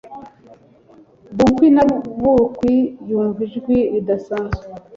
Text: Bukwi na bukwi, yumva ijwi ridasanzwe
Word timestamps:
Bukwi 1.37 1.67
na 1.75 1.83
bukwi, 2.23 2.73
yumva 3.09 3.39
ijwi 3.47 3.77
ridasanzwe 3.91 4.63